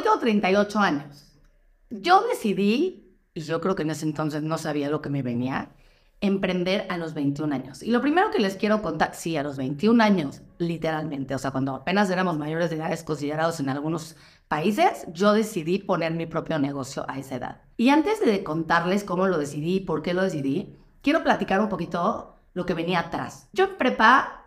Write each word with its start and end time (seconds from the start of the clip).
hoy 0.00 0.04
tengo 0.04 0.18
38 0.18 0.78
años. 0.78 1.26
Yo 1.90 2.22
decidí, 2.22 3.16
y 3.34 3.40
yo 3.40 3.60
creo 3.60 3.74
que 3.74 3.82
en 3.82 3.90
ese 3.90 4.06
entonces 4.06 4.42
no 4.42 4.56
sabía 4.56 4.88
lo 4.88 5.02
que 5.02 5.10
me 5.10 5.22
venía, 5.22 5.72
emprender 6.22 6.86
a 6.88 6.96
los 6.96 7.14
21 7.14 7.54
años. 7.54 7.82
Y 7.82 7.90
lo 7.90 8.00
primero 8.00 8.30
que 8.30 8.38
les 8.38 8.56
quiero 8.56 8.82
contar, 8.82 9.14
sí, 9.14 9.36
a 9.36 9.42
los 9.42 9.56
21 9.56 10.02
años, 10.02 10.42
literalmente, 10.58 11.34
o 11.34 11.38
sea, 11.38 11.50
cuando 11.50 11.74
apenas 11.74 12.10
éramos 12.10 12.38
mayores 12.38 12.70
de 12.70 12.76
edades 12.76 13.02
considerados 13.02 13.60
en 13.60 13.68
algunos 13.68 14.16
países, 14.48 15.06
yo 15.12 15.32
decidí 15.32 15.78
poner 15.78 16.12
mi 16.12 16.26
propio 16.26 16.58
negocio 16.58 17.04
a 17.08 17.18
esa 17.18 17.36
edad. 17.36 17.62
Y 17.76 17.88
antes 17.90 18.20
de 18.24 18.42
contarles 18.42 19.04
cómo 19.04 19.26
lo 19.26 19.38
decidí 19.38 19.76
y 19.76 19.80
por 19.80 20.02
qué 20.02 20.14
lo 20.14 20.22
decidí, 20.22 20.76
quiero 21.02 21.22
platicar 21.22 21.60
un 21.60 21.68
poquito 21.68 22.36
lo 22.52 22.66
que 22.66 22.74
venía 22.74 23.00
atrás. 23.00 23.48
Yo 23.52 23.64
en 23.64 23.76
prepa, 23.76 24.46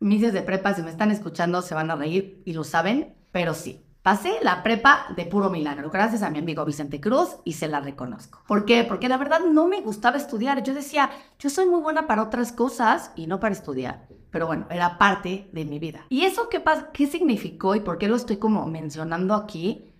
mises 0.00 0.32
de 0.32 0.42
prepa, 0.42 0.74
si 0.74 0.82
me 0.82 0.90
están 0.90 1.10
escuchando, 1.10 1.60
se 1.60 1.74
van 1.74 1.90
a 1.90 1.96
reír 1.96 2.42
y 2.46 2.54
lo 2.54 2.64
saben, 2.64 3.14
pero 3.32 3.52
sí, 3.52 3.84
Pasé 4.02 4.38
la 4.42 4.64
prepa 4.64 5.06
de 5.16 5.26
puro 5.26 5.48
milagro, 5.48 5.88
gracias 5.88 6.24
a 6.24 6.30
mi 6.30 6.40
amigo 6.40 6.64
Vicente 6.64 7.00
Cruz 7.00 7.36
y 7.44 7.52
se 7.52 7.68
la 7.68 7.78
reconozco. 7.78 8.42
¿Por 8.48 8.64
qué? 8.64 8.82
Porque 8.82 9.08
la 9.08 9.16
verdad 9.16 9.38
no 9.48 9.68
me 9.68 9.80
gustaba 9.80 10.16
estudiar. 10.16 10.64
Yo 10.64 10.74
decía, 10.74 11.08
yo 11.38 11.48
soy 11.48 11.66
muy 11.66 11.80
buena 11.80 12.08
para 12.08 12.24
otras 12.24 12.50
cosas 12.50 13.12
y 13.14 13.28
no 13.28 13.38
para 13.38 13.54
estudiar. 13.54 14.08
Pero 14.32 14.48
bueno, 14.48 14.66
era 14.70 14.98
parte 14.98 15.48
de 15.52 15.64
mi 15.64 15.78
vida. 15.78 16.04
¿Y 16.08 16.24
eso 16.24 16.48
qué, 16.48 16.60
qué 16.92 17.06
significó 17.06 17.76
y 17.76 17.80
por 17.80 17.96
qué 17.98 18.08
lo 18.08 18.16
estoy 18.16 18.38
como 18.38 18.66
mencionando 18.66 19.34
aquí? 19.34 19.92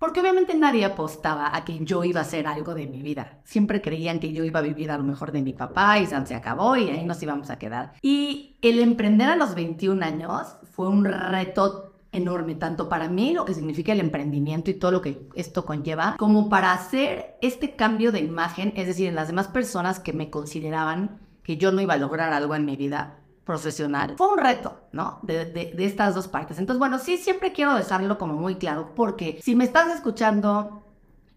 Porque 0.00 0.18
obviamente 0.18 0.56
nadie 0.56 0.84
apostaba 0.84 1.56
a 1.56 1.64
que 1.64 1.78
yo 1.84 2.02
iba 2.02 2.18
a 2.18 2.24
hacer 2.24 2.48
algo 2.48 2.74
de 2.74 2.88
mi 2.88 3.02
vida. 3.02 3.38
Siempre 3.44 3.80
creían 3.80 4.18
que 4.18 4.32
yo 4.32 4.42
iba 4.42 4.58
a 4.58 4.64
vivir 4.64 4.90
a 4.90 4.98
lo 4.98 5.04
mejor 5.04 5.30
de 5.30 5.42
mi 5.42 5.52
papá 5.52 6.00
y 6.00 6.06
se 6.06 6.34
acabó 6.34 6.74
y 6.74 6.90
ahí 6.90 7.04
nos 7.04 7.22
íbamos 7.22 7.50
a 7.50 7.58
quedar. 7.60 7.92
Y 8.02 8.56
el 8.62 8.80
emprender 8.80 9.28
a 9.28 9.36
los 9.36 9.54
21 9.54 10.04
años 10.04 10.56
fue 10.72 10.88
un 10.88 11.04
reto 11.04 11.93
enorme, 12.16 12.54
tanto 12.54 12.88
para 12.88 13.08
mí, 13.08 13.32
lo 13.32 13.44
que 13.44 13.54
significa 13.54 13.92
el 13.92 14.00
emprendimiento 14.00 14.70
y 14.70 14.74
todo 14.74 14.90
lo 14.90 15.02
que 15.02 15.28
esto 15.34 15.64
conlleva, 15.64 16.16
como 16.18 16.48
para 16.48 16.72
hacer 16.72 17.36
este 17.42 17.76
cambio 17.76 18.12
de 18.12 18.20
imagen, 18.20 18.72
es 18.76 18.86
decir, 18.86 19.08
en 19.08 19.14
las 19.14 19.28
demás 19.28 19.48
personas 19.48 20.00
que 20.00 20.12
me 20.12 20.30
consideraban 20.30 21.20
que 21.42 21.56
yo 21.56 21.72
no 21.72 21.80
iba 21.80 21.94
a 21.94 21.98
lograr 21.98 22.32
algo 22.32 22.54
en 22.54 22.64
mi 22.64 22.76
vida 22.76 23.18
profesional. 23.44 24.14
Fue 24.16 24.32
un 24.32 24.38
reto, 24.38 24.80
¿no? 24.92 25.18
De, 25.22 25.44
de, 25.44 25.72
de 25.74 25.84
estas 25.84 26.14
dos 26.14 26.28
partes. 26.28 26.58
Entonces, 26.58 26.78
bueno, 26.78 26.98
sí, 26.98 27.18
siempre 27.18 27.52
quiero 27.52 27.74
dejarlo 27.74 28.16
como 28.16 28.34
muy 28.34 28.54
claro, 28.54 28.92
porque 28.96 29.38
si 29.42 29.54
me 29.54 29.64
estás 29.64 29.94
escuchando 29.94 30.82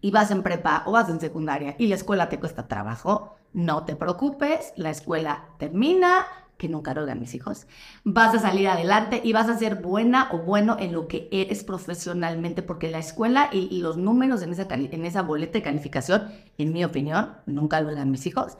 y 0.00 0.10
vas 0.10 0.30
en 0.30 0.42
prepa 0.42 0.84
o 0.86 0.92
vas 0.92 1.08
en 1.10 1.20
secundaria 1.20 1.74
y 1.78 1.88
la 1.88 1.96
escuela 1.96 2.28
te 2.28 2.40
cuesta 2.40 2.68
trabajo, 2.68 3.36
no 3.52 3.84
te 3.84 3.96
preocupes, 3.96 4.72
la 4.76 4.90
escuela 4.90 5.44
termina, 5.58 6.26
que 6.58 6.68
nunca 6.68 6.92
lo 6.92 7.06
mis 7.14 7.34
hijos, 7.34 7.66
vas 8.04 8.34
a 8.34 8.40
salir 8.40 8.68
adelante 8.68 9.20
y 9.24 9.32
vas 9.32 9.48
a 9.48 9.56
ser 9.56 9.76
buena 9.76 10.28
o 10.32 10.38
bueno 10.38 10.76
en 10.78 10.92
lo 10.92 11.08
que 11.08 11.28
eres 11.30 11.64
profesionalmente, 11.64 12.62
porque 12.62 12.90
la 12.90 12.98
escuela 12.98 13.48
y, 13.52 13.80
los 13.80 13.96
números 13.96 14.42
en 14.42 14.52
esa, 14.52 14.66
en 14.68 15.04
esa 15.06 15.22
boleta 15.22 15.52
de 15.52 15.62
calificación, 15.62 16.24
en 16.58 16.72
mi 16.72 16.84
opinión, 16.84 17.36
nunca 17.46 17.80
lo 17.80 17.88
mis 18.04 18.26
hijos, 18.26 18.58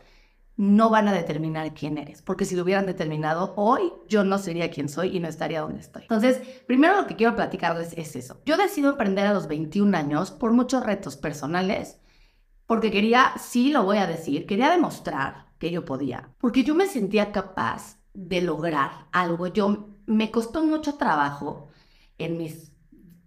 no 0.57 0.91
van 0.91 1.09
a 1.09 1.13
determinar 1.13 1.73
quién 1.75 1.99
eres, 1.99 2.23
porque 2.23 2.45
si 2.45 2.57
lo 2.57 2.63
hubieran 2.63 2.87
determinado 2.87 3.53
hoy, 3.57 3.93
yo 4.09 4.25
no 4.25 4.39
sería 4.39 4.71
quien 4.71 4.89
soy 4.89 5.17
y 5.17 5.21
no 5.21 5.29
estaría 5.29 5.61
donde 5.61 5.81
estoy. 5.81 6.03
Entonces, 6.03 6.39
primero 6.67 6.97
lo 6.97 7.07
que 7.07 7.17
quiero 7.17 7.37
platicarles 7.37 7.93
es 7.97 8.17
eso. 8.17 8.41
Yo 8.45 8.57
decido 8.57 8.91
emprender 8.91 9.27
a 9.27 9.35
los 9.35 9.47
21 9.47 9.97
años 9.97 10.31
por 10.31 10.53
muchos 10.53 10.85
retos 10.85 11.17
personales, 11.17 11.99
porque 12.67 12.91
quería, 12.91 13.33
sí 13.39 13.73
lo 13.73 13.85
voy 13.85 13.99
a 13.99 14.07
decir, 14.07 14.47
quería 14.47 14.71
demostrar 14.71 15.48
que 15.59 15.71
yo 15.71 15.85
podía, 15.85 16.31
porque 16.39 16.65
yo 16.65 16.75
me 16.75 16.87
sentía 16.87 17.33
capaz 17.33 17.99
de 18.15 18.41
lograr 18.43 19.07
algo. 19.13 19.47
Yo 19.49 19.89
me 20.07 20.31
costó 20.31 20.65
mucho 20.65 20.95
trabajo 20.95 21.69
en 22.19 22.37
mis 22.37 22.73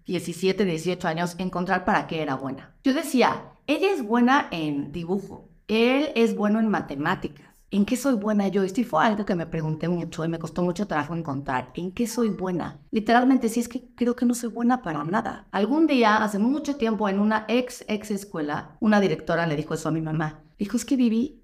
17, 0.05 0.65
18 0.65 1.07
años 1.07 1.35
encontrar 1.37 1.85
para 1.85 2.07
qué 2.07 2.21
era 2.21 2.35
buena. 2.35 2.75
Yo 2.83 2.93
decía, 2.93 3.53
ella 3.67 3.91
es 3.91 4.03
buena 4.03 4.47
en 4.51 4.91
dibujo, 4.91 5.49
él 5.67 6.09
es 6.15 6.35
bueno 6.35 6.59
en 6.59 6.69
matemáticas. 6.69 7.51
¿En 7.73 7.85
qué 7.85 7.95
soy 7.95 8.15
buena 8.15 8.49
yo? 8.49 8.63
Esto 8.63 8.83
fue 8.83 9.05
algo 9.05 9.25
que 9.25 9.33
me 9.33 9.45
pregunté 9.45 9.87
mucho 9.87 10.25
y 10.25 10.27
me 10.27 10.39
costó 10.39 10.61
mucho 10.61 10.87
trabajo 10.87 11.15
encontrar. 11.15 11.71
¿En 11.75 11.93
qué 11.93 12.05
soy 12.05 12.27
buena? 12.27 12.81
Literalmente, 12.91 13.47
sí 13.47 13.61
es 13.61 13.69
que 13.69 13.87
creo 13.95 14.13
que 14.13 14.25
no 14.25 14.33
soy 14.33 14.49
buena 14.49 14.81
para 14.81 15.05
nada. 15.05 15.47
Algún 15.51 15.87
día, 15.87 16.17
hace 16.17 16.37
mucho 16.37 16.75
tiempo, 16.75 17.07
en 17.07 17.17
una 17.17 17.45
ex, 17.47 17.85
ex 17.87 18.11
escuela, 18.11 18.75
una 18.81 18.99
directora 18.99 19.47
le 19.47 19.55
dijo 19.55 19.73
eso 19.73 19.87
a 19.87 19.93
mi 19.93 20.01
mamá. 20.01 20.41
Dijo, 20.59 20.75
es 20.75 20.83
que 20.83 20.97
viví 20.97 21.40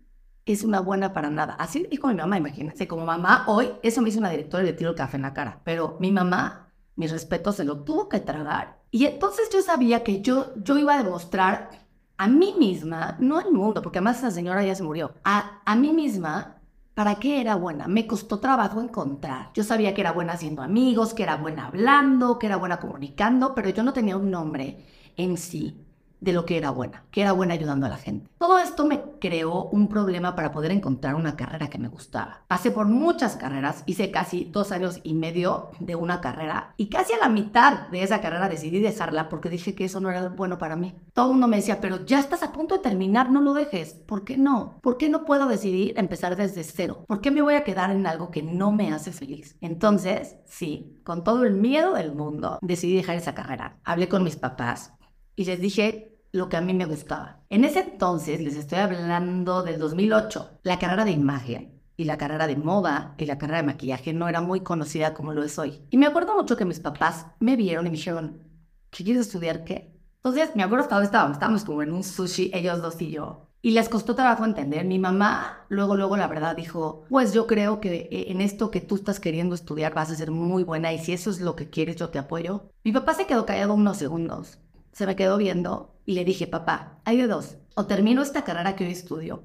es 0.53 0.63
una 0.63 0.79
buena 0.79 1.13
para 1.13 1.29
nada. 1.29 1.53
Así 1.53 1.85
dijo 1.89 2.07
mi 2.07 2.15
mamá, 2.15 2.37
imagínate, 2.37 2.87
como 2.87 3.05
mamá, 3.05 3.45
hoy 3.47 3.71
eso 3.83 4.01
me 4.01 4.09
hizo 4.09 4.19
una 4.19 4.29
directora 4.29 4.63
y 4.63 4.67
le 4.67 4.73
tiro 4.73 4.91
el 4.91 4.95
café 4.95 5.17
en 5.17 5.23
la 5.23 5.33
cara. 5.33 5.61
Pero 5.63 5.97
mi 5.99 6.11
mamá, 6.11 6.71
mi 6.95 7.07
respeto, 7.07 7.51
se 7.51 7.63
lo 7.63 7.83
tuvo 7.83 8.09
que 8.09 8.19
tragar. 8.19 8.79
Y 8.91 9.05
entonces 9.05 9.49
yo 9.51 9.61
sabía 9.61 10.03
que 10.03 10.21
yo, 10.21 10.53
yo 10.55 10.77
iba 10.77 10.95
a 10.95 11.03
demostrar 11.03 11.69
a 12.17 12.27
mí 12.27 12.55
misma, 12.57 13.17
no 13.19 13.37
al 13.37 13.51
mundo, 13.51 13.81
porque 13.81 13.99
además 13.99 14.17
esa 14.19 14.31
señora 14.31 14.63
ya 14.63 14.75
se 14.75 14.83
murió, 14.83 15.13
a, 15.23 15.61
a 15.65 15.75
mí 15.75 15.93
misma 15.93 16.57
¿Para 16.97 17.13
qué 17.19 17.41
era 17.41 17.53
buena? 17.53 17.87
Me 17.87 18.07
costó 18.07 18.39
trabajo 18.39 18.81
encontrar. 18.81 19.51
Yo 19.53 19.63
sabía 19.63 19.93
que 19.93 20.01
era 20.01 20.13
buena 20.13 20.33
haciendo 20.33 20.63
amigos, 20.63 21.13
que 21.13 21.21
era 21.21 21.37
buena 21.37 21.67
hablando, 21.67 22.39
que 22.39 22.47
era 22.47 22.55
buena 22.57 22.79
comunicando, 22.79 23.53
pero 23.53 23.69
yo 23.69 23.83
no 23.83 23.93
tenía 23.93 24.17
un 24.17 24.31
nombre 24.31 24.83
en 25.15 25.37
sí 25.37 25.86
de 26.19 26.33
lo 26.33 26.45
que 26.45 26.57
era 26.57 26.71
buena, 26.71 27.03
que 27.11 27.21
era 27.21 27.31
buena 27.31 27.53
ayudando 27.53 27.85
a 27.85 27.89
la 27.89 27.97
gente. 27.97 28.29
Todo 28.37 28.59
esto 28.59 28.85
me 28.85 29.01
creó 29.19 29.65
un 29.65 29.87
problema 29.87 30.35
para 30.35 30.51
poder 30.51 30.71
encontrar 30.71 31.15
una 31.15 31.35
carrera 31.35 31.69
que 31.69 31.77
me 31.77 31.87
gustaba. 31.87 32.43
Pasé 32.47 32.71
por 32.71 32.87
muchas 32.87 33.35
carreras, 33.35 33.83
hice 33.85 34.11
casi 34.11 34.45
dos 34.45 34.71
años 34.71 34.99
y 35.03 35.13
medio 35.13 35.71
de 35.79 35.95
una 35.95 36.21
carrera 36.21 36.73
y 36.77 36.89
casi 36.89 37.13
a 37.13 37.19
la 37.19 37.29
mitad 37.29 37.87
de 37.89 38.03
esa 38.03 38.21
carrera 38.21 38.49
decidí 38.49 38.79
dejarla 38.79 39.29
porque 39.29 39.49
dije 39.49 39.75
que 39.75 39.85
eso 39.85 39.99
no 39.99 40.09
era 40.09 40.29
bueno 40.29 40.57
para 40.57 40.75
mí. 40.75 40.95
Todo 41.13 41.27
el 41.27 41.31
mundo 41.33 41.47
me 41.47 41.57
decía, 41.57 41.81
pero 41.81 42.05
ya 42.05 42.19
estás 42.19 42.43
a 42.43 42.51
punto 42.51 42.75
de 42.75 42.81
terminar, 42.81 43.31
no 43.31 43.41
lo 43.41 43.53
dejes. 43.53 43.93
¿Por 43.93 44.23
qué 44.23 44.37
no? 44.37 44.79
¿Por 44.81 44.97
qué 44.97 45.09
no 45.09 45.25
puedo 45.25 45.47
decidir 45.47 45.93
empezar 45.97 46.35
desde 46.35 46.63
cero? 46.63 47.05
¿Por 47.07 47.21
qué 47.21 47.31
me 47.31 47.41
voy 47.41 47.55
a 47.55 47.63
quedar 47.63 47.91
en 47.91 48.05
algo 48.07 48.31
que 48.31 48.43
no 48.43 48.71
me 48.71 48.91
hace 48.93 49.11
feliz? 49.11 49.57
Entonces, 49.61 50.37
sí, 50.45 50.99
con 51.03 51.23
todo 51.23 51.43
el 51.43 51.53
miedo 51.53 51.93
del 51.93 52.13
mundo, 52.13 52.59
decidí 52.61 52.95
dejar 52.95 53.15
esa 53.15 53.35
carrera. 53.35 53.77
Hablé 53.83 54.07
con 54.09 54.23
mis 54.23 54.35
papás, 54.35 54.93
y 55.37 55.45
les 55.45 55.61
dije 55.61 56.19
lo 56.33 56.49
que 56.49 56.57
a 56.57 56.61
mí 56.61 56.73
me 56.73 56.85
gustaba. 56.85 57.43
En 57.49 57.63
ese 57.63 57.79
entonces, 57.79 58.41
les 58.41 58.57
estoy 58.57 58.79
hablando 58.79 59.63
del 59.63 59.79
2008, 59.79 60.59
la 60.63 60.79
carrera 60.79 61.05
de 61.05 61.11
imagen 61.11 61.79
y 61.95 62.03
la 62.03 62.17
carrera 62.17 62.47
de 62.47 62.57
moda 62.57 63.15
y 63.17 63.25
la 63.25 63.37
carrera 63.37 63.59
de 63.59 63.67
maquillaje 63.67 64.13
no 64.13 64.27
era 64.27 64.41
muy 64.41 64.61
conocida 64.61 65.13
como 65.13 65.33
lo 65.33 65.43
es 65.43 65.57
hoy. 65.57 65.81
Y 65.91 65.97
me 65.97 66.07
acuerdo 66.07 66.35
mucho 66.35 66.57
que 66.57 66.65
mis 66.65 66.79
papás 66.79 67.27
me 67.39 67.55
vieron 67.55 67.85
y 67.85 67.91
me 67.91 67.95
dijeron, 67.95 68.41
¿qué 68.89 69.03
quieres 69.03 69.27
estudiar 69.27 69.63
qué? 69.63 69.95
Entonces, 70.17 70.55
me 70.55 70.63
acuerdo 70.63 70.83
hasta 70.83 71.01
estábamos, 71.03 71.37
estábamos 71.37 71.63
como 71.63 71.83
en 71.83 71.93
un 71.93 72.03
sushi, 72.03 72.51
ellos 72.53 72.81
dos 72.81 72.99
y 72.99 73.11
yo. 73.11 73.47
Y 73.61 73.71
les 73.71 73.89
costó 73.89 74.15
trabajo 74.15 74.43
entender. 74.43 74.85
Mi 74.85 74.97
mamá 74.97 75.65
luego, 75.69 75.95
luego, 75.95 76.17
la 76.17 76.27
verdad, 76.27 76.55
dijo, 76.55 77.05
pues 77.09 77.31
yo 77.31 77.45
creo 77.45 77.79
que 77.79 78.09
eh, 78.11 78.25
en 78.29 78.41
esto 78.41 78.71
que 78.71 78.81
tú 78.81 78.95
estás 78.95 79.19
queriendo 79.19 79.53
estudiar 79.53 79.93
vas 79.93 80.09
a 80.09 80.15
ser 80.15 80.31
muy 80.31 80.63
buena 80.63 80.93
y 80.93 80.99
si 80.99 81.13
eso 81.13 81.29
es 81.29 81.41
lo 81.41 81.55
que 81.55 81.69
quieres, 81.69 81.95
yo 81.95 82.09
te 82.09 82.19
apoyo. 82.19 82.71
Mi 82.83 82.91
papá 82.91 83.13
se 83.13 83.27
quedó 83.27 83.45
callado 83.45 83.73
unos 83.75 83.97
segundos 83.97 84.59
se 84.97 85.05
me 85.05 85.15
quedó 85.15 85.37
viendo 85.37 85.93
y 86.07 86.13
le 86.13 86.25
dije, 86.25 86.47
papá, 86.47 87.01
hay 87.05 87.17
de 87.17 87.27
dos. 87.27 87.57
O 87.75 87.85
termino 87.85 88.23
esta 88.23 88.43
carrera 88.43 88.75
que 88.75 88.83
hoy 88.83 88.93
estudio 88.93 89.43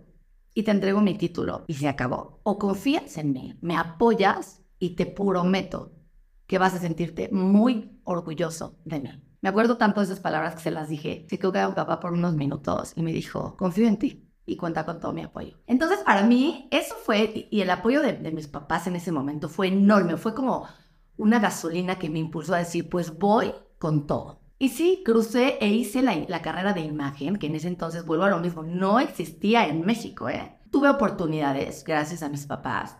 y 0.54 0.62
te 0.62 0.70
entrego 0.70 1.02
mi 1.02 1.18
título 1.18 1.66
y 1.66 1.74
se 1.74 1.88
acabó. 1.88 2.40
O 2.42 2.58
confías 2.58 3.18
en 3.18 3.34
mí, 3.34 3.58
me 3.60 3.76
apoyas 3.76 4.62
y 4.78 4.96
te 4.96 5.04
prometo 5.04 5.92
que 6.46 6.56
vas 6.56 6.72
a 6.72 6.78
sentirte 6.78 7.28
muy 7.32 8.00
orgulloso 8.04 8.78
de 8.86 9.00
mí. 9.00 9.10
Me 9.42 9.50
acuerdo 9.50 9.76
tanto 9.76 10.00
de 10.00 10.06
esas 10.06 10.20
palabras 10.20 10.54
que 10.54 10.62
se 10.62 10.70
las 10.70 10.88
dije. 10.88 11.26
Se 11.28 11.38
quedó 11.38 11.52
callado 11.52 11.74
papá 11.74 12.00
por 12.00 12.14
unos 12.14 12.34
minutos 12.34 12.94
y 12.96 13.02
me 13.02 13.12
dijo, 13.12 13.54
confío 13.58 13.86
en 13.88 13.98
ti 13.98 14.26
y 14.46 14.56
cuenta 14.56 14.86
con 14.86 15.00
todo 15.00 15.12
mi 15.12 15.20
apoyo. 15.20 15.58
Entonces, 15.66 15.98
para 15.98 16.22
mí, 16.22 16.66
eso 16.70 16.94
fue, 16.94 17.48
y 17.50 17.60
el 17.60 17.68
apoyo 17.68 18.00
de, 18.00 18.14
de, 18.14 18.32
mis 18.32 18.48
papás 18.48 18.86
en 18.86 18.96
ese 18.96 19.12
momento 19.12 19.50
fue 19.50 19.68
enorme, 19.68 20.16
fue 20.16 20.34
como 20.34 20.66
una 21.18 21.40
gasolina 21.40 21.98
que 21.98 22.08
me 22.08 22.20
impulsó 22.20 22.54
a 22.54 22.58
decir, 22.58 22.88
pues 22.88 23.18
voy 23.18 23.52
con 23.78 24.06
todo. 24.06 24.41
Y 24.62 24.68
sí, 24.68 25.02
crucé 25.04 25.58
e 25.60 25.66
hice 25.66 26.02
la, 26.02 26.40
carrera 26.40 26.72
de 26.72 26.82
imagen, 26.82 27.36
que 27.36 27.48
en 27.48 27.56
ese 27.56 27.66
entonces, 27.66 28.06
vuelvo 28.06 28.26
a 28.26 28.30
lo 28.30 28.38
mismo, 28.38 28.62
no 28.62 29.00
existía 29.00 29.66
en 29.66 29.84
México. 29.84 30.28
¿eh? 30.28 30.56
Tuve 30.70 30.88
oportunidades, 30.88 31.82
gracias 31.82 32.22
a 32.22 32.28
mis 32.28 32.46
papás, 32.46 32.96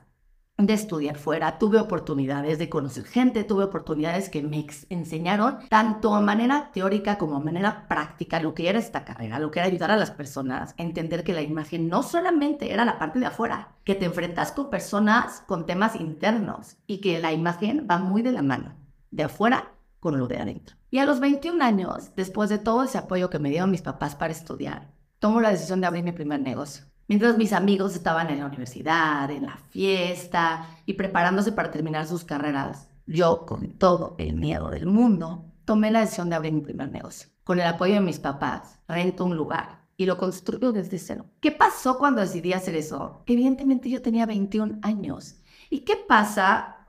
de 0.59 0.73
estudiar 0.73 1.17
fuera, 1.19 1.59
tuve 1.59 1.79
oportunidades 1.79 2.59
de 2.59 2.69
conocer 2.69 3.05
gente, 3.05 3.45
tuve 3.45 3.63
oportunidades 3.63 4.29
que 4.29 4.43
me 4.43 4.67
enseñaron 4.91 5.59
tanto 5.69 6.17
a 6.17 6.21
manera 6.21 6.73
teórica 6.73 7.17
como 7.17 7.37
a 7.37 7.41
manera 7.41 7.87
práctica 7.87 8.43
lo 8.43 8.55
que 8.55 8.69
era 8.69 8.81
esta 8.81 9.05
carrera, 9.05 9.39
lo 9.39 9.53
que 9.53 9.61
era 9.61 9.69
ayudar 9.69 9.93
a 9.93 9.97
las 9.97 10.11
personas 10.11 10.75
a 10.77 10.83
entender 10.83 11.23
que 11.23 11.33
la 11.33 11.43
imagen 11.43 11.87
no 11.87 12.03
solamente 12.03 12.73
era 12.73 12.85
la 12.85 12.99
parte 12.99 13.21
de 13.21 13.27
afuera, 13.27 13.77
que 13.85 13.95
te 13.95 14.07
enfrentas 14.07 14.51
con 14.51 14.69
personas 14.69 15.45
con 15.47 15.65
temas 15.65 15.95
internos 15.95 16.79
y 16.89 17.01
que 17.01 17.21
la 17.21 17.33
imagen 17.33 17.87
va 17.89 17.99
muy 17.99 18.23
de 18.23 18.33
la 18.33 18.43
mano, 18.43 18.75
de 19.13 19.23
afuera 19.23 19.73
con 20.03 20.19
lo 20.19 20.27
de 20.27 20.37
adentro. 20.37 20.77
Y 20.91 20.99
a 20.99 21.07
los 21.07 21.21
21 21.21 21.65
años, 21.65 22.11
después 22.17 22.51
de 22.51 22.59
todo 22.59 22.83
ese 22.83 22.99
apoyo 22.99 23.31
que 23.31 23.39
me 23.39 23.51
dieron 23.51 23.71
mis 23.71 23.83
papás 23.83 24.17
para 24.17 24.33
estudiar, 24.33 24.91
tomo 25.21 25.41
la 25.41 25.51
decisión 25.51 25.81
de 25.81 25.87
abrir 25.87 26.03
mi 26.03 26.11
primer 26.11 26.41
negocio. 26.41 26.87
Mientras 27.07 27.39
mis 27.39 27.53
amigos 27.53 27.95
estaban 27.95 28.29
en 28.29 28.41
la 28.41 28.47
universidad, 28.47 29.31
en 29.31 29.47
la 29.47 29.57
fiesta 29.71 30.67
y 30.87 30.95
preparándose 30.95 31.53
para 31.53 31.71
terminar 31.71 32.09
sus 32.09 32.25
carreras, 32.25 32.89
yo 33.07 33.47
con 33.47 33.79
todo 33.79 34.17
el 34.19 34.35
miedo 34.35 34.71
del 34.71 34.87
mundo, 34.87 35.45
tomé 35.65 35.93
la 35.93 36.01
decisión 36.01 36.29
de 36.29 36.35
abrir 36.35 36.53
mi 36.53 36.63
primer 36.63 36.91
negocio. 36.91 37.29
Con 37.45 37.61
el 37.61 37.67
apoyo 37.69 37.95
de 37.95 38.01
mis 38.01 38.19
papás, 38.19 38.81
rento 38.89 39.25
un 39.25 39.37
lugar 39.37 39.83
y 39.97 40.07
lo 40.07 40.19
construyo 40.19 40.73
desde 40.73 40.99
cero. 40.99 41.27
¿Qué 41.41 41.53
pasó 41.53 41.97
cuando 41.97 42.23
decidí 42.23 42.55
hacer 42.55 42.75
eso? 42.75 43.23
Evidentemente 43.27 43.89
yo 43.89 44.03
tenía 44.03 44.27
21 44.27 44.81
años. 44.83 45.37
¿Y 45.71 45.81
qué 45.81 45.95
pasa 45.95 46.82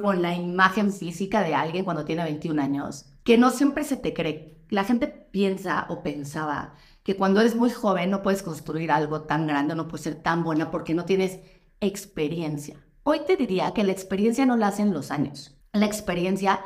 con 0.00 0.22
la 0.22 0.34
imagen 0.34 0.92
física 0.92 1.42
de 1.42 1.54
alguien 1.54 1.84
cuando 1.84 2.04
tiene 2.04 2.24
21 2.24 2.60
años? 2.62 3.06
Que 3.24 3.38
no 3.38 3.50
siempre 3.50 3.84
se 3.84 3.96
te 3.96 4.14
cree. 4.14 4.58
La 4.68 4.84
gente 4.84 5.08
piensa 5.08 5.86
o 5.88 6.02
pensaba 6.02 6.74
que 7.02 7.16
cuando 7.16 7.40
eres 7.40 7.56
muy 7.56 7.70
joven 7.70 8.10
no 8.10 8.22
puedes 8.22 8.42
construir 8.42 8.90
algo 8.90 9.22
tan 9.22 9.46
grande, 9.46 9.74
no 9.74 9.88
puedes 9.88 10.04
ser 10.04 10.16
tan 10.16 10.44
buena 10.44 10.70
porque 10.70 10.94
no 10.94 11.04
tienes 11.04 11.40
experiencia. 11.80 12.76
Hoy 13.02 13.20
te 13.26 13.36
diría 13.36 13.72
que 13.72 13.84
la 13.84 13.92
experiencia 13.92 14.46
no 14.46 14.56
la 14.56 14.68
hacen 14.68 14.94
los 14.94 15.10
años. 15.10 15.58
La 15.72 15.86
experiencia 15.86 16.60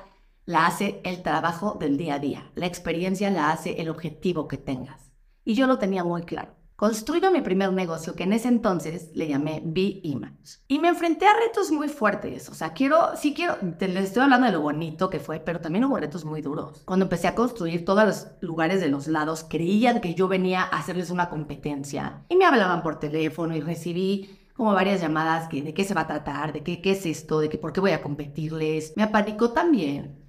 la 0.45 0.67
hace 0.67 1.01
el 1.05 1.23
trabajo 1.23 1.77
del 1.81 1.97
día 1.97 2.15
a 2.15 2.19
día. 2.19 2.51
La 2.55 2.67
experiencia 2.67 3.31
la 3.31 3.51
hace 3.51 3.81
el 3.81 3.89
objetivo 3.89 4.47
que 4.47 4.59
tengas. 4.59 5.13
Y 5.45 5.55
yo 5.55 5.67
lo 5.67 5.79
tenía 5.79 6.05
muy 6.05 6.23
claro. 6.23 6.56
Construyo 6.77 7.31
mi 7.31 7.41
primer 7.41 7.73
negocio 7.73 8.15
que 8.15 8.25
en 8.25 8.35
ese 8.35 8.49
entonces 8.49 9.11
le 9.15 9.27
llamé 9.27 9.63
B-Image. 9.65 10.59
Y 10.69 10.79
me 10.79 10.89
enfrenté 10.89 11.27
a 11.27 11.33
retos 11.33 11.71
muy 11.71 11.89
fuertes. 11.89 12.51
O 12.51 12.55
sea, 12.55 12.75
quiero, 12.75 13.17
sí 13.17 13.33
quiero, 13.33 13.57
te 13.79 13.89
les 13.89 14.05
estoy 14.05 14.25
hablando 14.25 14.47
de 14.47 14.53
lo 14.53 14.61
bonito 14.61 15.09
que 15.09 15.19
fue, 15.19 15.41
pero 15.41 15.61
también 15.61 15.87
hubo 15.87 15.97
retos 15.97 16.27
muy 16.27 16.43
duros. 16.43 16.83
Cuando 16.85 17.07
empecé 17.07 17.29
a 17.29 17.35
construir 17.35 17.87
todos 17.87 18.05
los 18.05 18.27
lugares 18.43 18.83
de 18.83 18.89
los 18.89 19.07
lados, 19.07 19.47
creían 19.49 20.03
que 20.03 20.15
yo 20.15 20.29
venía 20.29 20.65
a 20.65 20.77
hacerles 20.77 21.09
una 21.09 21.31
competencia. 21.31 22.27
Y 22.29 22.37
me 22.37 22.45
hablaban 22.45 22.83
por 22.83 22.99
teléfono 22.99 23.57
y 23.57 23.63
recibí 23.63 24.39
como 24.55 24.75
varias 24.75 25.01
llamadas 25.01 25.49
que 25.49 25.63
de 25.63 25.73
qué 25.73 25.83
se 25.83 25.95
va 25.95 26.03
a 26.03 26.07
tratar, 26.07 26.53
de 26.53 26.63
qué, 26.63 26.83
qué 26.83 26.91
es 26.91 27.07
esto, 27.07 27.41
de 27.41 27.49
que 27.49 27.57
por 27.57 27.73
qué 27.73 27.81
voy 27.81 27.93
a 27.93 28.03
competirles. 28.03 28.93
Me 28.97 29.03
apanicó 29.03 29.53
también 29.53 30.26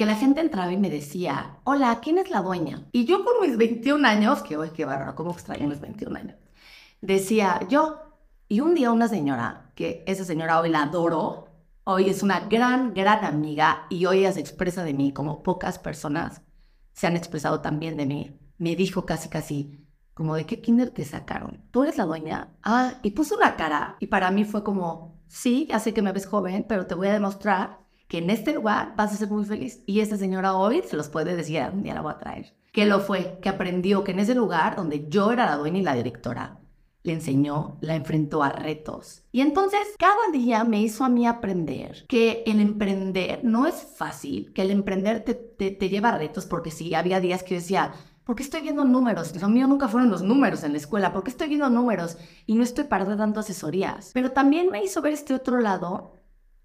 que 0.00 0.06
la 0.06 0.14
gente 0.14 0.40
entraba 0.40 0.72
y 0.72 0.78
me 0.78 0.88
decía, 0.88 1.58
hola, 1.64 2.00
¿quién 2.02 2.16
es 2.16 2.30
la 2.30 2.40
dueña? 2.40 2.88
Y 2.90 3.04
yo 3.04 3.22
por 3.22 3.46
mis 3.46 3.58
21 3.58 4.08
años, 4.08 4.42
que 4.42 4.56
hoy 4.56 4.70
qué 4.70 4.86
barro, 4.86 5.14
cómo 5.14 5.32
extraño 5.32 5.68
mis 5.68 5.82
21 5.82 6.16
años, 6.16 6.36
decía 7.02 7.60
yo, 7.68 8.00
y 8.48 8.60
un 8.60 8.74
día 8.74 8.92
una 8.92 9.08
señora, 9.08 9.72
que 9.74 10.02
esa 10.06 10.24
señora 10.24 10.58
hoy 10.58 10.70
la 10.70 10.84
adoro, 10.84 11.48
hoy 11.84 12.08
es 12.08 12.22
una 12.22 12.40
gran, 12.48 12.94
gran 12.94 13.26
amiga 13.26 13.84
y 13.90 14.06
hoy 14.06 14.20
ella 14.20 14.32
se 14.32 14.40
expresa 14.40 14.84
de 14.84 14.94
mí 14.94 15.12
como 15.12 15.42
pocas 15.42 15.78
personas 15.78 16.40
se 16.94 17.06
han 17.06 17.14
expresado 17.14 17.60
también 17.60 17.98
de 17.98 18.06
mí, 18.06 18.40
me 18.56 18.76
dijo 18.76 19.04
casi, 19.04 19.28
casi, 19.28 19.86
como 20.14 20.34
de 20.34 20.46
qué 20.46 20.62
kinder 20.62 20.88
te 20.88 21.04
sacaron. 21.04 21.62
¿Tú 21.72 21.82
eres 21.82 21.98
la 21.98 22.06
dueña? 22.06 22.56
Ah, 22.62 22.94
y 23.02 23.10
puso 23.10 23.36
una 23.36 23.54
cara. 23.54 23.96
Y 24.00 24.06
para 24.06 24.30
mí 24.30 24.46
fue 24.46 24.64
como, 24.64 25.20
sí, 25.26 25.66
ya 25.68 25.78
sé 25.78 25.92
que 25.92 26.00
me 26.00 26.12
ves 26.12 26.24
joven, 26.24 26.64
pero 26.66 26.86
te 26.86 26.94
voy 26.94 27.08
a 27.08 27.12
demostrar 27.12 27.80
que 28.10 28.18
en 28.18 28.28
este 28.28 28.52
lugar 28.52 28.94
vas 28.96 29.12
a 29.12 29.16
ser 29.16 29.30
muy 29.30 29.44
feliz. 29.44 29.84
Y 29.86 30.00
esta 30.00 30.16
señora 30.16 30.56
hoy 30.56 30.82
se 30.84 30.96
los 30.96 31.08
puede 31.08 31.36
decir, 31.36 31.62
un 31.72 31.84
día 31.84 31.94
la 31.94 32.02
voy 32.02 32.12
a 32.12 32.18
traer. 32.18 32.52
Que 32.72 32.84
lo 32.84 32.98
fue, 32.98 33.38
que 33.40 33.48
aprendió 33.48 34.02
que 34.02 34.10
en 34.10 34.18
ese 34.18 34.34
lugar 34.34 34.74
donde 34.74 35.08
yo 35.08 35.30
era 35.30 35.46
la 35.46 35.56
dueña 35.56 35.78
y 35.78 35.82
la 35.82 35.94
directora, 35.94 36.58
le 37.04 37.12
enseñó, 37.12 37.78
la 37.80 37.94
enfrentó 37.94 38.42
a 38.42 38.50
retos. 38.50 39.22
Y 39.30 39.42
entonces 39.42 39.80
cada 39.96 40.32
día 40.32 40.64
me 40.64 40.82
hizo 40.82 41.04
a 41.04 41.08
mí 41.08 41.24
aprender 41.24 42.04
que 42.08 42.42
el 42.46 42.58
emprender 42.58 43.44
no 43.44 43.68
es 43.68 43.76
fácil, 43.76 44.52
que 44.54 44.62
el 44.62 44.72
emprender 44.72 45.20
te, 45.20 45.34
te, 45.34 45.70
te 45.70 45.88
lleva 45.88 46.08
a 46.08 46.18
retos, 46.18 46.46
porque 46.46 46.72
sí, 46.72 46.94
había 46.94 47.20
días 47.20 47.44
que 47.44 47.54
yo 47.54 47.60
decía, 47.60 47.92
¿Por 48.24 48.36
qué 48.36 48.42
estoy 48.42 48.60
viendo 48.60 48.84
números? 48.84 49.40
Lo 49.40 49.48
mío 49.48 49.66
nunca 49.66 49.88
fueron 49.88 50.10
los 50.10 50.22
números 50.22 50.62
en 50.62 50.72
la 50.72 50.78
escuela. 50.78 51.12
¿Por 51.12 51.24
qué 51.24 51.30
estoy 51.30 51.48
viendo 51.48 51.68
números 51.68 52.16
y 52.46 52.54
no 52.54 52.62
estoy 52.62 52.84
parada 52.84 53.16
dando 53.16 53.40
asesorías? 53.40 54.10
Pero 54.14 54.30
también 54.30 54.70
me 54.70 54.84
hizo 54.84 55.00
ver 55.00 55.14
este 55.14 55.34
otro 55.34 55.58
lado 55.58 56.19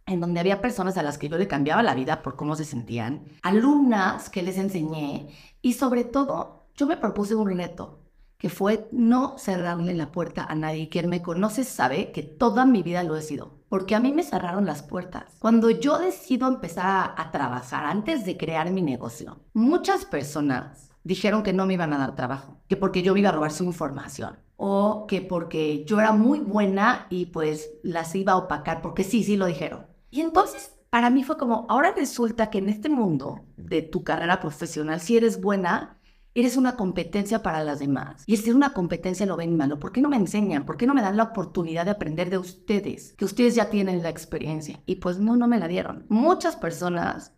en 0.07 0.19
donde 0.19 0.39
había 0.39 0.61
personas 0.61 0.97
a 0.97 1.03
las 1.03 1.17
que 1.17 1.29
yo 1.29 1.37
le 1.37 1.47
cambiaba 1.47 1.81
la 1.81 1.95
vida 1.95 2.21
por 2.21 2.35
cómo 2.35 2.55
se 2.55 2.65
sentían, 2.65 3.23
alumnas 3.41 4.29
que 4.29 4.43
les 4.43 4.57
enseñé 4.57 5.29
y 5.61 5.73
sobre 5.73 6.03
todo 6.03 6.67
yo 6.75 6.85
me 6.85 6.97
propuse 6.97 7.35
un 7.35 7.49
reto 7.49 8.01
que 8.37 8.49
fue 8.49 8.87
no 8.91 9.37
cerrarle 9.37 9.93
la 9.93 10.11
puerta 10.11 10.43
a 10.43 10.55
nadie. 10.55 10.89
Quien 10.89 11.09
me 11.09 11.21
conoce 11.21 11.63
sabe 11.63 12.11
que 12.11 12.21
toda 12.21 12.65
mi 12.65 12.83
vida 12.83 13.01
lo 13.01 13.15
he 13.15 13.21
sido, 13.21 13.63
porque 13.69 13.95
a 13.95 13.99
mí 13.99 14.11
me 14.11 14.23
cerraron 14.23 14.65
las 14.65 14.83
puertas. 14.83 15.37
Cuando 15.39 15.69
yo 15.69 15.97
decido 15.97 16.47
empezar 16.47 16.85
a, 16.85 17.21
a 17.21 17.31
trabajar 17.31 17.85
antes 17.85 18.25
de 18.25 18.37
crear 18.37 18.69
mi 18.71 18.81
negocio, 18.81 19.39
muchas 19.53 20.05
personas 20.05 20.91
dijeron 21.03 21.43
que 21.43 21.53
no 21.53 21.65
me 21.65 21.75
iban 21.75 21.93
a 21.93 21.97
dar 21.97 22.15
trabajo, 22.15 22.57
que 22.67 22.77
porque 22.77 23.01
yo 23.01 23.13
me 23.13 23.21
iba 23.21 23.29
a 23.29 23.31
robar 23.31 23.51
su 23.51 23.63
información 23.63 24.37
o 24.57 25.05
que 25.07 25.21
porque 25.21 25.83
yo 25.85 25.99
era 25.99 26.11
muy 26.11 26.39
buena 26.39 27.07
y 27.09 27.27
pues 27.27 27.71
las 27.83 28.13
iba 28.15 28.33
a 28.33 28.37
opacar, 28.37 28.81
porque 28.81 29.03
sí, 29.03 29.23
sí 29.23 29.37
lo 29.37 29.45
dijeron. 29.45 29.94
Y 30.15 30.21
entonces 30.21 30.71
para 30.89 31.09
mí 31.09 31.25
fue 31.25 31.37
como, 31.37 31.65
ahora 31.67 31.93
resulta 31.93 32.49
que 32.49 32.59
en 32.59 32.69
este 32.69 32.87
mundo 32.87 33.41
de 33.57 33.81
tu 33.81 34.05
carrera 34.05 34.39
profesional, 34.39 35.01
si 35.01 35.17
eres 35.17 35.41
buena, 35.41 35.99
eres 36.33 36.55
una 36.55 36.77
competencia 36.77 37.43
para 37.43 37.65
las 37.65 37.79
demás. 37.79 38.23
Y 38.25 38.35
es 38.35 38.47
una 38.47 38.71
competencia 38.71 39.25
lo 39.25 39.35
ven 39.35 39.57
malo. 39.57 39.77
¿Por 39.77 39.91
qué 39.91 39.99
no 39.99 40.07
me 40.07 40.15
enseñan? 40.15 40.65
¿Por 40.65 40.77
qué 40.77 40.87
no 40.87 40.93
me 40.93 41.01
dan 41.01 41.17
la 41.17 41.23
oportunidad 41.23 41.83
de 41.83 41.91
aprender 41.91 42.29
de 42.29 42.37
ustedes? 42.37 43.13
Que 43.17 43.25
ustedes 43.25 43.55
ya 43.55 43.69
tienen 43.69 44.03
la 44.03 44.09
experiencia. 44.09 44.81
Y 44.85 44.95
pues 44.95 45.19
no, 45.19 45.35
no 45.35 45.49
me 45.49 45.59
la 45.59 45.67
dieron. 45.67 46.05
Muchas 46.07 46.55
personas 46.55 47.33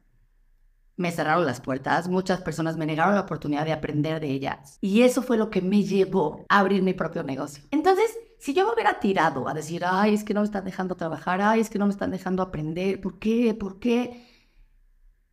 me 0.96 1.12
cerraron 1.12 1.48
las 1.48 1.60
puertas, 1.60 2.08
muchas 2.08 2.42
personas 2.42 2.78
me 2.78 2.86
negaron 2.86 3.16
la 3.16 3.22
oportunidad 3.22 3.66
de 3.66 3.74
aprender 3.74 4.20
de 4.20 4.30
ellas. 4.30 4.78
Y 4.82 5.02
eso 5.02 5.24
fue 5.24 5.38
lo 5.38 5.50
que 5.50 5.64
me 5.64 5.82
llevó 5.82 6.46
a 6.48 6.60
abrir 6.60 6.84
mi 6.84 6.94
propio 6.94 7.24
negocio. 7.24 7.64
Entonces, 7.72 8.16
si 8.48 8.54
yo 8.54 8.66
me 8.66 8.72
hubiera 8.72 8.98
tirado 9.02 9.50
a 9.50 9.54
decir, 9.54 9.84
ay, 9.86 10.14
es 10.14 10.24
que 10.24 10.34
no 10.34 10.40
me 10.40 10.46
están 10.46 10.64
dejando 10.64 10.96
trabajar, 10.96 11.42
ay, 11.42 11.60
es 11.60 11.70
que 11.70 11.78
no 11.80 11.86
me 11.86 11.92
están 11.92 12.12
dejando 12.12 12.42
aprender, 12.42 13.02
¿por 13.02 13.20
qué? 13.20 13.54
¿Por 13.54 13.78
qué? 13.78 14.26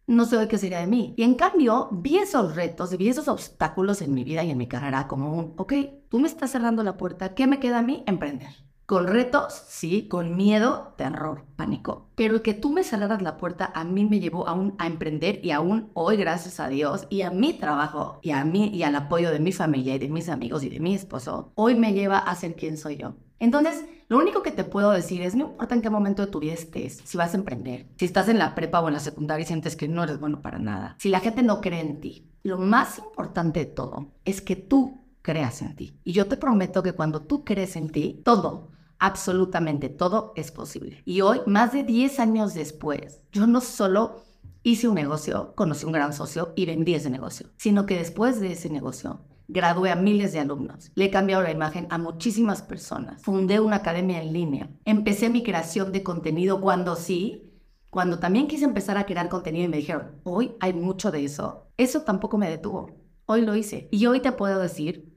No 0.08 0.24
sé 0.24 0.48
qué 0.48 0.58
sería 0.58 0.80
de 0.80 0.88
mí. 0.88 1.14
Y 1.16 1.22
en 1.22 1.36
cambio, 1.36 1.90
vi 1.92 2.18
esos 2.18 2.56
retos 2.56 2.96
vi 2.98 3.08
esos 3.08 3.28
obstáculos 3.28 4.02
en 4.02 4.14
mi 4.14 4.24
vida 4.24 4.42
y 4.42 4.50
en 4.50 4.58
mi 4.58 4.66
carrera 4.66 5.06
como 5.06 5.32
un, 5.32 5.54
ok, 5.56 5.74
tú 6.08 6.18
me 6.18 6.26
estás 6.26 6.50
cerrando 6.50 6.82
la 6.82 6.96
puerta, 6.96 7.34
¿qué 7.36 7.46
me 7.46 7.60
queda 7.60 7.78
a 7.78 7.82
mí? 7.82 8.02
Emprender. 8.08 8.50
Con 8.86 9.06
retos, 9.06 9.64
sí, 9.66 10.08
con 10.08 10.36
miedo, 10.36 10.92
terror, 10.98 11.46
pánico. 11.56 12.10
Pero 12.16 12.42
que 12.42 12.52
tú 12.52 12.70
me 12.70 12.84
cerraras 12.84 13.22
la 13.22 13.38
puerta 13.38 13.72
a 13.74 13.82
mí 13.82 14.04
me 14.04 14.20
llevó 14.20 14.46
aún 14.46 14.74
a 14.76 14.86
emprender 14.86 15.40
y 15.42 15.52
aún 15.52 15.90
hoy, 15.94 16.18
gracias 16.18 16.60
a 16.60 16.68
Dios, 16.68 17.06
y 17.08 17.22
a 17.22 17.30
mi 17.30 17.54
trabajo, 17.54 18.18
y 18.20 18.32
a 18.32 18.44
mí, 18.44 18.68
y 18.74 18.82
al 18.82 18.94
apoyo 18.94 19.30
de 19.30 19.40
mi 19.40 19.52
familia 19.52 19.94
y 19.94 19.98
de 19.98 20.10
mis 20.10 20.28
amigos 20.28 20.64
y 20.64 20.68
de 20.68 20.80
mi 20.80 20.94
esposo, 20.94 21.50
hoy 21.54 21.76
me 21.76 21.94
lleva 21.94 22.18
a 22.18 22.34
ser 22.34 22.56
quien 22.56 22.76
soy 22.76 22.98
yo. 22.98 23.14
Entonces, 23.38 23.86
lo 24.08 24.18
único 24.18 24.42
que 24.42 24.50
te 24.50 24.64
puedo 24.64 24.90
decir 24.90 25.22
es, 25.22 25.34
no 25.34 25.46
importa 25.46 25.74
en 25.74 25.80
qué 25.80 25.88
momento 25.88 26.26
de 26.26 26.30
tu 26.30 26.40
vida 26.40 26.52
estés, 26.52 27.00
si 27.04 27.16
vas 27.16 27.32
a 27.32 27.38
emprender, 27.38 27.86
si 27.96 28.04
estás 28.04 28.28
en 28.28 28.38
la 28.38 28.54
prepa 28.54 28.80
o 28.80 28.88
en 28.88 28.94
la 28.94 29.00
secundaria 29.00 29.44
y 29.44 29.46
sientes 29.46 29.76
que 29.76 29.88
no 29.88 30.04
eres 30.04 30.20
bueno 30.20 30.42
para 30.42 30.58
nada, 30.58 30.94
si 30.98 31.08
la 31.08 31.20
gente 31.20 31.42
no 31.42 31.62
cree 31.62 31.80
en 31.80 32.00
ti, 32.02 32.28
lo 32.42 32.58
más 32.58 32.98
importante 32.98 33.60
de 33.60 33.66
todo 33.66 34.12
es 34.26 34.42
que 34.42 34.56
tú 34.56 35.00
creas 35.22 35.62
en 35.62 35.74
ti. 35.74 35.98
Y 36.04 36.12
yo 36.12 36.26
te 36.26 36.36
prometo 36.36 36.82
que 36.82 36.92
cuando 36.92 37.22
tú 37.22 37.44
crees 37.44 37.76
en 37.76 37.88
ti, 37.88 38.20
todo, 38.22 38.73
absolutamente 38.98 39.88
todo 39.88 40.32
es 40.36 40.50
posible. 40.50 41.02
Y 41.04 41.20
hoy, 41.20 41.40
más 41.46 41.72
de 41.72 41.84
10 41.84 42.20
años 42.20 42.54
después, 42.54 43.20
yo 43.32 43.46
no 43.46 43.60
solo 43.60 44.22
hice 44.62 44.88
un 44.88 44.94
negocio, 44.94 45.52
conocí 45.54 45.84
un 45.86 45.92
gran 45.92 46.12
socio 46.12 46.52
y 46.56 46.66
vendí 46.66 46.94
ese 46.94 47.10
negocio, 47.10 47.48
sino 47.56 47.86
que 47.86 47.98
después 47.98 48.40
de 48.40 48.52
ese 48.52 48.70
negocio, 48.70 49.20
gradué 49.46 49.90
a 49.90 49.96
miles 49.96 50.32
de 50.32 50.40
alumnos, 50.40 50.90
le 50.94 51.04
he 51.04 51.10
la 51.10 51.50
imagen 51.50 51.86
a 51.90 51.98
muchísimas 51.98 52.62
personas, 52.62 53.22
fundé 53.22 53.60
una 53.60 53.76
academia 53.76 54.22
en 54.22 54.32
línea, 54.32 54.70
empecé 54.86 55.28
mi 55.28 55.42
creación 55.42 55.92
de 55.92 56.02
contenido 56.02 56.62
cuando 56.62 56.96
sí, 56.96 57.52
cuando 57.90 58.18
también 58.18 58.48
quise 58.48 58.64
empezar 58.64 58.96
a 58.96 59.04
crear 59.04 59.28
contenido 59.28 59.66
y 59.66 59.68
me 59.68 59.76
dijeron, 59.76 60.12
hoy 60.24 60.54
hay 60.60 60.72
mucho 60.72 61.10
de 61.10 61.24
eso, 61.24 61.68
eso 61.76 62.02
tampoco 62.02 62.38
me 62.38 62.48
detuvo, 62.48 62.90
hoy 63.26 63.42
lo 63.42 63.54
hice. 63.54 63.88
Y 63.92 64.06
hoy 64.06 64.20
te 64.20 64.32
puedo 64.32 64.58
decir 64.58 65.14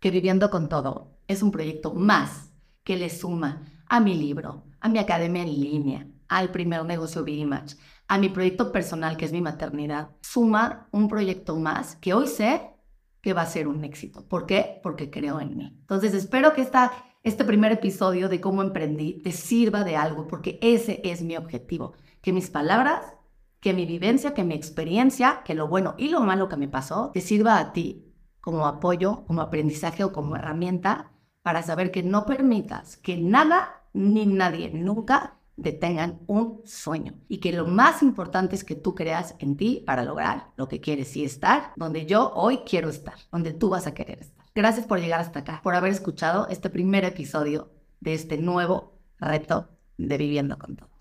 que 0.00 0.10
viviendo 0.10 0.50
con 0.50 0.68
todo 0.68 1.16
es 1.28 1.42
un 1.42 1.52
proyecto 1.52 1.94
más 1.94 2.51
que 2.84 2.96
le 2.96 3.10
suma 3.10 3.62
a 3.86 4.00
mi 4.00 4.14
libro, 4.14 4.64
a 4.80 4.88
mi 4.88 4.98
academia 4.98 5.42
en 5.42 5.60
línea, 5.60 6.06
al 6.28 6.50
primer 6.50 6.84
negocio 6.84 7.24
B-Image, 7.24 7.76
a 8.08 8.18
mi 8.18 8.28
proyecto 8.28 8.72
personal 8.72 9.16
que 9.16 9.24
es 9.24 9.32
mi 9.32 9.40
maternidad. 9.40 10.10
Suma 10.22 10.88
un 10.90 11.08
proyecto 11.08 11.56
más 11.56 11.96
que 11.96 12.14
hoy 12.14 12.26
sé 12.26 12.70
que 13.20 13.32
va 13.32 13.42
a 13.42 13.46
ser 13.46 13.68
un 13.68 13.84
éxito. 13.84 14.26
¿Por 14.26 14.46
qué? 14.46 14.80
Porque 14.82 15.10
creo 15.10 15.40
en 15.40 15.56
mí. 15.56 15.76
Entonces 15.80 16.12
espero 16.12 16.52
que 16.54 16.62
esta, 16.62 16.90
este 17.22 17.44
primer 17.44 17.70
episodio 17.70 18.28
de 18.28 18.40
cómo 18.40 18.62
emprendí 18.62 19.22
te 19.22 19.30
sirva 19.30 19.84
de 19.84 19.96
algo, 19.96 20.26
porque 20.26 20.58
ese 20.60 21.00
es 21.04 21.22
mi 21.22 21.36
objetivo. 21.36 21.94
Que 22.20 22.32
mis 22.32 22.50
palabras, 22.50 23.14
que 23.60 23.74
mi 23.74 23.86
vivencia, 23.86 24.34
que 24.34 24.42
mi 24.42 24.54
experiencia, 24.54 25.42
que 25.44 25.54
lo 25.54 25.68
bueno 25.68 25.94
y 25.98 26.08
lo 26.08 26.20
malo 26.20 26.48
que 26.48 26.56
me 26.56 26.66
pasó, 26.66 27.10
te 27.14 27.20
sirva 27.20 27.58
a 27.58 27.72
ti 27.72 28.12
como 28.40 28.66
apoyo, 28.66 29.24
como 29.26 29.40
aprendizaje 29.40 30.02
o 30.02 30.12
como 30.12 30.34
herramienta 30.34 31.11
para 31.42 31.62
saber 31.62 31.90
que 31.90 32.02
no 32.02 32.26
permitas 32.26 32.96
que 32.96 33.16
nada 33.16 33.82
ni 33.92 34.26
nadie 34.26 34.70
nunca 34.70 35.34
detengan 35.56 36.20
un 36.26 36.62
sueño 36.64 37.14
y 37.28 37.38
que 37.38 37.52
lo 37.52 37.66
más 37.66 38.02
importante 38.02 38.54
es 38.56 38.64
que 38.64 38.74
tú 38.74 38.94
creas 38.94 39.34
en 39.38 39.56
ti 39.56 39.82
para 39.86 40.04
lograr 40.04 40.48
lo 40.56 40.68
que 40.68 40.80
quieres 40.80 41.16
y 41.16 41.24
estar 41.24 41.72
donde 41.76 42.06
yo 42.06 42.32
hoy 42.34 42.60
quiero 42.66 42.88
estar, 42.88 43.14
donde 43.30 43.52
tú 43.52 43.68
vas 43.68 43.86
a 43.86 43.94
querer 43.94 44.20
estar. 44.20 44.44
Gracias 44.54 44.86
por 44.86 45.00
llegar 45.00 45.20
hasta 45.20 45.40
acá, 45.40 45.60
por 45.62 45.74
haber 45.74 45.92
escuchado 45.92 46.46
este 46.48 46.70
primer 46.70 47.04
episodio 47.04 47.70
de 48.00 48.14
este 48.14 48.38
nuevo 48.38 48.98
reto 49.18 49.68
de 49.96 50.18
Viviendo 50.18 50.58
con 50.58 50.76
Todo. 50.76 50.91